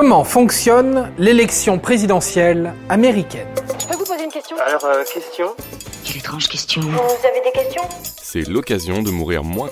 [0.00, 3.46] Comment fonctionne l'élection présidentielle américaine
[3.78, 5.48] Je peux vous poser une question Alors, euh, question
[6.02, 6.80] Quelle étrange question.
[6.80, 7.82] Vous avez des questions
[8.22, 9.68] C'est l'occasion de mourir moins.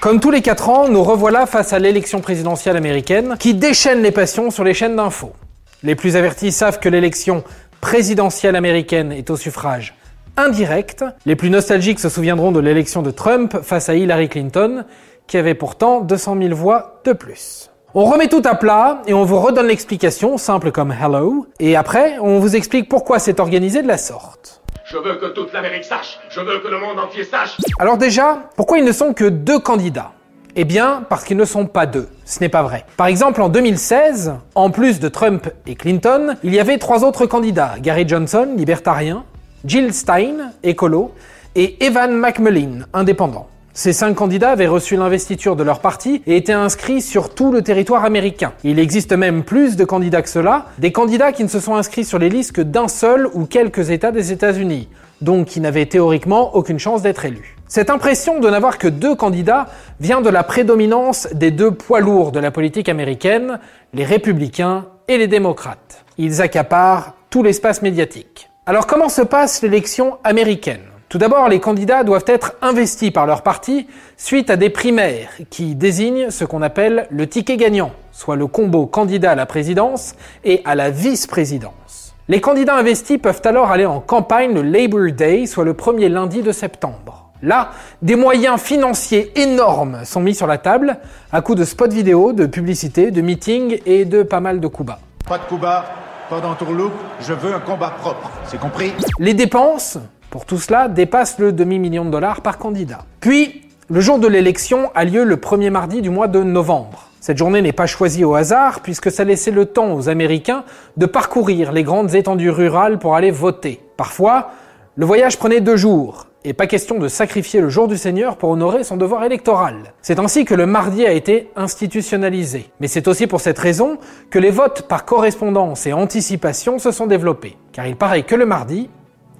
[0.00, 4.10] Comme tous les 4 ans, nous revoilà face à l'élection présidentielle américaine qui déchaîne les
[4.10, 5.34] passions sur les chaînes d'infos.
[5.82, 7.44] Les plus avertis savent que l'élection
[7.82, 9.94] présidentielle américaine est au suffrage
[10.38, 11.04] indirect.
[11.26, 14.86] Les plus nostalgiques se souviendront de l'élection de Trump face à Hillary Clinton,
[15.26, 17.68] qui avait pourtant 200 000 voix de plus.
[17.96, 22.18] On remet tout à plat et on vous redonne l'explication, simple comme hello, et après,
[22.20, 24.62] on vous explique pourquoi c'est organisé de la sorte.
[24.84, 26.18] Je veux que toute l'Amérique sache.
[26.28, 27.56] Je veux que le monde entier sache.
[27.78, 30.10] Alors déjà, pourquoi ils ne sont que deux candidats?
[30.56, 32.08] Eh bien, parce qu'ils ne sont pas deux.
[32.24, 32.84] Ce n'est pas vrai.
[32.96, 37.26] Par exemple, en 2016, en plus de Trump et Clinton, il y avait trois autres
[37.26, 37.74] candidats.
[37.80, 39.22] Gary Johnson, libertarien,
[39.64, 41.12] Jill Stein, écolo,
[41.54, 43.46] et Evan McMullin, indépendant.
[43.76, 47.60] Ces cinq candidats avaient reçu l'investiture de leur parti et étaient inscrits sur tout le
[47.60, 48.52] territoire américain.
[48.62, 52.04] Il existe même plus de candidats que cela, des candidats qui ne se sont inscrits
[52.04, 54.88] sur les listes que d'un seul ou quelques États des États-Unis,
[55.22, 57.56] donc qui n'avaient théoriquement aucune chance d'être élus.
[57.66, 59.66] Cette impression de n'avoir que deux candidats
[59.98, 63.58] vient de la prédominance des deux poids lourds de la politique américaine,
[63.92, 66.04] les républicains et les démocrates.
[66.16, 68.50] Ils accaparent tout l'espace médiatique.
[68.66, 70.93] Alors comment se passe l'élection américaine?
[71.14, 75.76] Tout d'abord, les candidats doivent être investis par leur parti suite à des primaires qui
[75.76, 80.60] désignent ce qu'on appelle le ticket gagnant, soit le combo candidat à la présidence et
[80.64, 82.16] à la vice-présidence.
[82.26, 86.42] Les candidats investis peuvent alors aller en campagne le Labor Day, soit le premier lundi
[86.42, 87.30] de septembre.
[87.44, 87.70] Là,
[88.02, 90.96] des moyens financiers énormes sont mis sur la table,
[91.30, 94.88] à coup de spots vidéo, de publicité, de meetings et de pas mal de coups
[94.88, 94.98] bas.
[95.28, 95.84] Pas de coups bas,
[96.28, 98.92] pas d'entourloupe, je veux un combat propre, c'est compris?
[99.18, 99.98] Les dépenses
[100.34, 103.04] pour tout cela dépasse le demi-million de dollars par candidat.
[103.20, 107.08] Puis, le jour de l'élection a lieu le premier mardi du mois de novembre.
[107.20, 110.64] Cette journée n'est pas choisie au hasard puisque ça laissait le temps aux Américains
[110.96, 113.80] de parcourir les grandes étendues rurales pour aller voter.
[113.96, 114.50] Parfois,
[114.96, 118.50] le voyage prenait deux jours, et pas question de sacrifier le jour du Seigneur pour
[118.50, 119.92] honorer son devoir électoral.
[120.02, 122.70] C'est ainsi que le mardi a été institutionnalisé.
[122.80, 123.98] Mais c'est aussi pour cette raison
[124.30, 127.56] que les votes par correspondance et anticipation se sont développés.
[127.70, 128.90] Car il paraît que le mardi,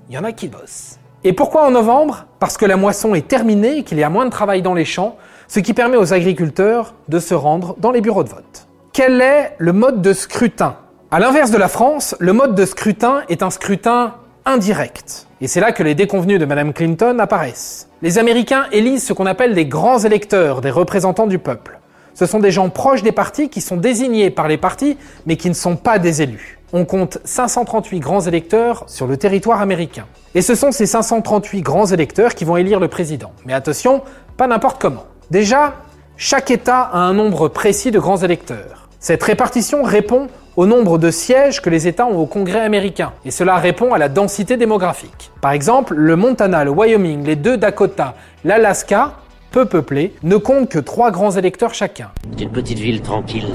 [0.08, 0.98] il y en a qui bossent.
[1.22, 2.26] Et pourquoi en novembre?
[2.38, 4.84] Parce que la moisson est terminée et qu'il y a moins de travail dans les
[4.84, 5.16] champs,
[5.48, 8.66] ce qui permet aux agriculteurs de se rendre dans les bureaux de vote.
[8.92, 10.76] Quel est le mode de scrutin?
[11.10, 15.26] À l'inverse de la France, le mode de scrutin est un scrutin indirect.
[15.40, 17.88] Et c'est là que les déconvenus de Mme Clinton apparaissent.
[18.02, 21.78] Les Américains élisent ce qu'on appelle des grands électeurs, des représentants du peuple.
[22.14, 25.48] Ce sont des gens proches des partis qui sont désignés par les partis, mais qui
[25.48, 30.06] ne sont pas des élus on compte 538 grands électeurs sur le territoire américain.
[30.34, 33.30] Et ce sont ces 538 grands électeurs qui vont élire le président.
[33.46, 34.02] Mais attention,
[34.36, 35.04] pas n'importe comment.
[35.30, 35.74] Déjà,
[36.16, 38.88] chaque État a un nombre précis de grands électeurs.
[38.98, 40.26] Cette répartition répond
[40.56, 43.98] au nombre de sièges que les États ont au Congrès américain, et cela répond à
[43.98, 45.30] la densité démographique.
[45.40, 48.14] Par exemple, le Montana, le Wyoming, les deux Dakota,
[48.44, 49.12] l'Alaska,
[49.54, 52.10] peu peuplés, ne comptent que trois grands électeurs chacun.
[52.36, 53.46] C'est une petite ville tranquille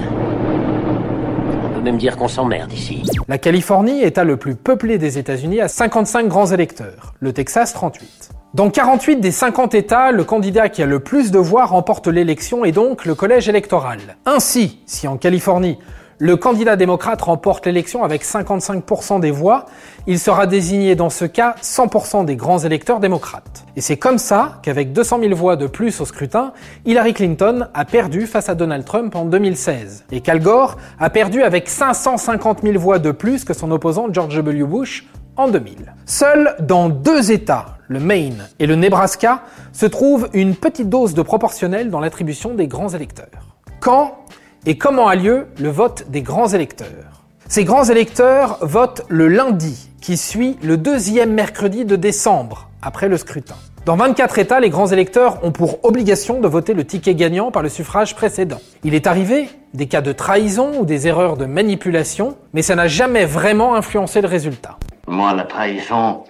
[1.82, 3.04] même dire qu'on s'emmerde ici.
[3.30, 8.32] La Californie, État le plus peuplé des États-Unis, a 55 grands électeurs, le Texas 38.
[8.54, 12.66] Dans 48 des 50 États, le candidat qui a le plus de voix remporte l'élection
[12.66, 14.00] et donc le collège électoral.
[14.26, 15.80] Ainsi, si en Californie,
[16.22, 19.66] le candidat démocrate remporte l'élection avec 55% des voix,
[20.06, 23.64] il sera désigné dans ce cas 100% des grands électeurs démocrates.
[23.78, 26.52] Et c'est comme ça qu'avec 200 000 voix de plus au scrutin,
[26.86, 30.04] Hillary Clinton a perdu face à Donald Trump en 2016.
[30.12, 34.36] Et qu'Al Gore a perdu avec 550 000 voix de plus que son opposant George
[34.36, 34.66] W.
[34.66, 35.08] Bush
[35.38, 35.94] en 2000.
[36.06, 41.22] Seul dans deux États, le Maine et le Nebraska, se trouve une petite dose de
[41.22, 43.56] proportionnel dans l'attribution des grands électeurs.
[43.80, 44.18] Quand
[44.66, 47.24] et comment a lieu le vote des grands électeurs?
[47.48, 53.18] Ces grands électeurs votent le lundi, qui suit le deuxième mercredi de décembre, après le
[53.18, 53.56] scrutin.
[53.86, 57.64] Dans 24 États, les grands électeurs ont pour obligation de voter le ticket gagnant par
[57.64, 58.60] le suffrage précédent.
[58.84, 62.88] Il est arrivé des cas de trahison ou des erreurs de manipulation, mais ça n'a
[62.88, 64.78] jamais vraiment influencé le résultat.
[65.08, 66.26] Moi, la trahison,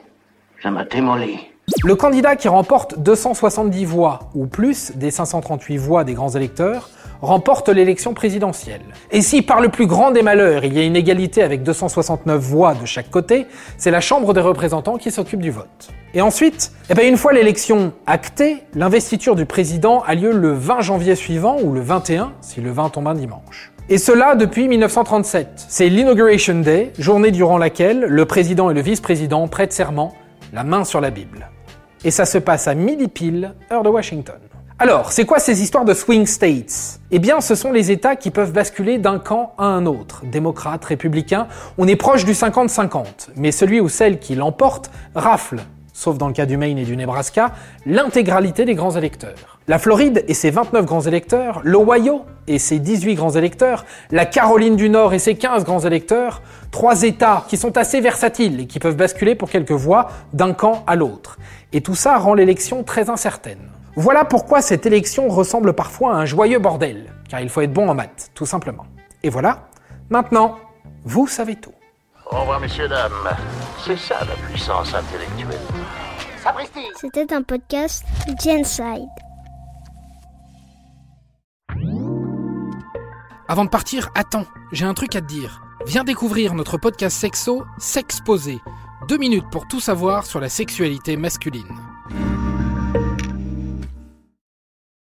[0.62, 1.40] ça m'a démoli.
[1.84, 6.90] Le candidat qui remporte 270 voix ou plus des 538 voix des grands électeurs
[7.22, 8.82] remporte l'élection présidentielle.
[9.12, 12.40] Et si par le plus grand des malheurs il y a une égalité avec 269
[12.40, 15.90] voix de chaque côté, c'est la Chambre des représentants qui s'occupe du vote.
[16.14, 20.82] Et ensuite, eh bien une fois l'élection actée, l'investiture du président a lieu le 20
[20.82, 23.72] janvier suivant ou le 21 si le 20 tombe un dimanche.
[23.92, 25.66] Et cela depuis 1937.
[25.68, 30.14] C'est l'Inauguration Day, journée durant laquelle le président et le vice-président prêtent serment,
[30.54, 31.50] la main sur la Bible.
[32.06, 34.38] Et ça se passe à midi pile, heure de Washington.
[34.82, 37.02] Alors, c'est quoi ces histoires de swing states?
[37.12, 40.22] Eh bien, ce sont les États qui peuvent basculer d'un camp à un autre.
[40.24, 41.48] Démocrate, républicain,
[41.78, 45.58] on est proche du 50-50, mais celui ou celle qui l'emporte rafle,
[45.92, 47.52] sauf dans le cas du Maine et du Nebraska,
[47.86, 49.60] l'intégralité des grands électeurs.
[49.68, 54.78] La Floride et ses 29 grands électeurs, l'Ohio et ses 18 grands électeurs, la Caroline
[54.78, 56.42] du Nord et ses 15 grands électeurs,
[56.72, 60.86] trois États qui sont assez versatiles et qui peuvent basculer pour quelques voix d'un camp
[60.88, 61.38] à l'autre.
[61.74, 63.60] Et tout ça rend l'élection très incertaine.
[63.96, 67.90] Voilà pourquoi cette élection ressemble parfois à un joyeux bordel, car il faut être bon
[67.90, 68.86] en maths, tout simplement.
[69.24, 69.68] Et voilà,
[70.10, 70.58] maintenant,
[71.04, 71.74] vous savez tout.
[72.32, 73.12] Au revoir, messieurs, dames.
[73.86, 75.60] C'est ça la puissance intellectuelle.
[76.96, 78.06] C'était un podcast
[78.44, 79.08] Genside.
[83.48, 85.62] Avant de partir, attends, j'ai un truc à te dire.
[85.88, 88.60] Viens découvrir notre podcast sexo, S'exposer.
[89.08, 91.66] Deux minutes pour tout savoir sur la sexualité masculine.